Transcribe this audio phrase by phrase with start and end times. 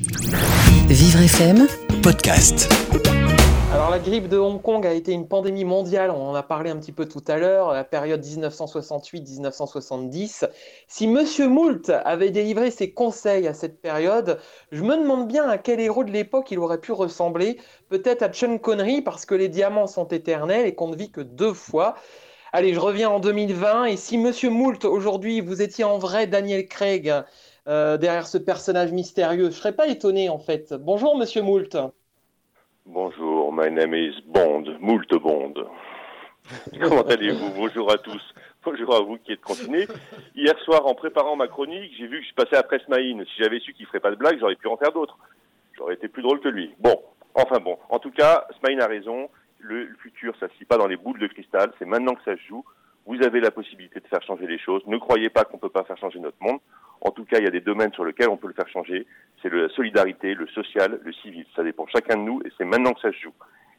[0.00, 1.66] Vivre FM
[2.04, 2.72] Podcast.
[3.72, 6.70] Alors la grippe de Hong Kong a été une pandémie mondiale, on en a parlé
[6.70, 10.48] un petit peu tout à l'heure, la période 1968-1970.
[10.86, 14.38] Si Monsieur Moult avait délivré ses conseils à cette période,
[14.70, 17.58] je me demande bien à quel héros de l'époque il aurait pu ressembler.
[17.88, 21.22] Peut-être à Sean Connery parce que les diamants sont éternels et qu'on ne vit que
[21.22, 21.96] deux fois.
[22.52, 26.68] Allez, je reviens en 2020 et si Monsieur Moult aujourd'hui vous étiez en vrai Daniel
[26.68, 27.12] Craig
[27.68, 30.72] euh, derrière ce personnage mystérieux, je serais pas étonné en fait.
[30.72, 31.76] Bonjour Monsieur Moult.
[32.86, 35.54] Bonjour, my name is Bond, Moult Bond.
[36.80, 37.50] Comment allez-vous?
[37.54, 38.22] Bonjour à tous.
[38.64, 39.86] Bonjour à vous qui êtes confinés.
[40.34, 43.22] Hier soir, en préparant ma chronique, j'ai vu que je passais après Smaïn.
[43.24, 45.18] Si j'avais su qu'il ferait pas de blagues, j'aurais pu en faire d'autres.
[45.76, 46.74] J'aurais été plus drôle que lui.
[46.78, 47.02] Bon,
[47.34, 47.78] enfin bon.
[47.90, 49.28] En tout cas, Smaïn a raison.
[49.58, 51.72] Le, le futur, ça se lit pas dans les boules de cristal.
[51.78, 52.64] C'est maintenant que ça se joue.
[53.06, 54.82] Vous avez la possibilité de faire changer les choses.
[54.86, 56.60] Ne croyez pas qu'on peut pas faire changer notre monde.
[57.00, 59.06] En tout cas, il y a des domaines sur lesquels on peut le faire changer.
[59.42, 61.46] C'est la solidarité, le social, le civil.
[61.54, 63.34] Ça dépend chacun de nous et c'est maintenant que ça se joue.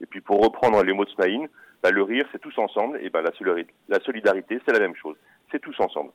[0.00, 1.46] Et puis pour reprendre les mots de Smaïn,
[1.82, 2.98] bah, le rire, c'est tous ensemble.
[3.02, 5.16] Et ben la, solidarité, c'est la même chose.
[5.52, 6.10] C'est tous ensemble.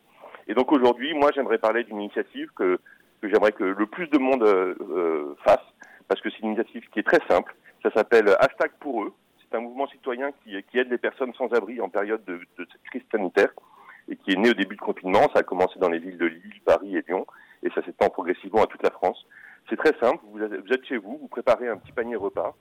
[0.48, 2.80] Et donc aujourd'hui, moi, j'aimerais parler d'une initiative que,
[3.22, 5.66] que j'aimerais que le plus de monde euh, euh, fasse,
[6.08, 7.56] parce que c'est une initiative qui est très simple.
[7.84, 9.14] Ça s'appelle Hashtag pour eux.
[9.40, 12.68] C'est un mouvement citoyen qui, qui, aide les personnes sans abri en période de, de
[12.90, 13.50] crise sanitaire
[14.10, 15.28] et qui est né au début du confinement.
[15.34, 17.26] Ça a commencé dans les villes de Lille, Paris et Lyon,
[17.64, 19.26] et ça s'étend progressivement à toute la France.
[19.70, 20.24] C'est très simple.
[20.32, 22.56] Vous êtes chez vous, vous préparez un petit panier repas,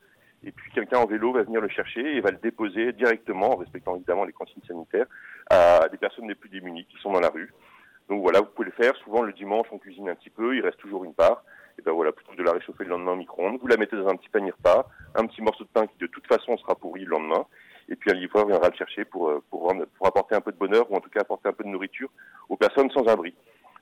[0.44, 3.56] et puis quelqu'un en vélo va venir le chercher et va le déposer directement, en
[3.56, 5.06] respectant évidemment les consignes sanitaires,
[5.50, 7.52] à des personnes les plus démunies qui sont dans la rue.
[8.08, 8.96] Donc voilà, vous pouvez le faire.
[8.96, 11.44] Souvent le dimanche, on cuisine un petit peu, il reste toujours une part.
[11.78, 13.96] Et ben voilà, plutôt que de la réchauffer le lendemain au micro-ondes, vous la mettez
[13.96, 16.74] dans un petit panier repas, un petit morceau de pain qui de toute façon sera
[16.74, 17.46] pourri le lendemain,
[17.88, 20.90] et puis un livreur viendra le chercher pour, pour, pour apporter un peu de bonheur
[20.90, 22.10] ou en tout cas apporter un peu de nourriture
[22.48, 23.34] aux personnes sans abri.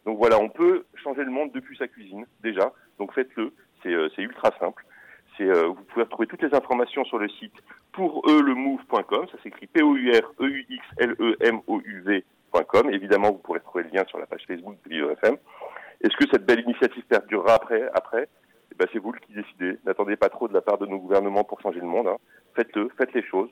[0.05, 4.09] Donc voilà, on peut changer le monde depuis sa cuisine déjà, donc faites-le, c'est euh,
[4.19, 4.85] ultra simple.
[5.41, 7.55] Euh, vous pouvez retrouver toutes les informations sur le site
[7.93, 9.81] pour eux le move.com, ça s'écrit e
[10.41, 12.91] e m o u v.com.
[12.91, 15.37] Évidemment, vous pourrez trouver le lien sur la page Facebook de Vivre FM.
[16.03, 18.29] Est-ce que cette belle initiative perdurera après après?
[18.73, 19.79] Eh ben, c'est vous qui décidez.
[19.85, 22.09] N'attendez pas trop de la part de nos gouvernements pour changer le monde.
[22.09, 22.17] Hein.
[22.55, 23.49] Faites-le, faites les choses.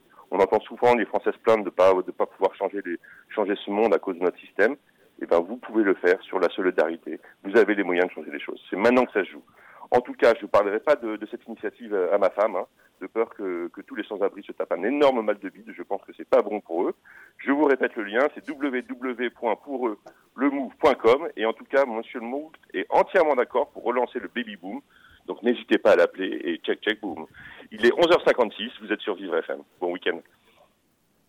[0.92, 2.82] Les Français se plaindre de pas de pas pouvoir changer
[3.30, 4.76] changer ce monde à cause de notre système.
[5.22, 7.20] Eh ben vous pouvez le faire sur la solidarité.
[7.42, 8.62] Vous avez les moyens de changer les choses.
[8.68, 9.42] C'est maintenant que ça se joue.
[9.90, 12.66] En tout cas, je ne parlerai pas de, cette initiative à ma femme, hein,
[13.00, 15.72] de peur que, que tous les sans-abri se tapent un énorme mal de bide.
[15.74, 16.94] Je pense que c'est pas bon pour eux.
[17.38, 22.84] Je vous répète le lien, c'est www.poureux-le-move.com et en tout cas, Monsieur le Move est
[22.90, 24.82] entièrement d'accord pour relancer le baby boom.
[25.26, 27.24] Donc n'hésitez pas à l'appeler et check check boom.
[27.70, 29.62] Il est 11h56, vous êtes sur Vivre FM.
[29.80, 30.20] Bon week-end.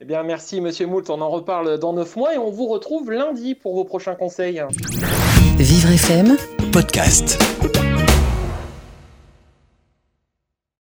[0.01, 1.09] Eh bien, merci, Monsieur Moult.
[1.09, 4.61] On en reparle dans 9 mois et on vous retrouve lundi pour vos prochains conseils.
[5.57, 6.35] Vivre FM,
[6.73, 7.39] podcast.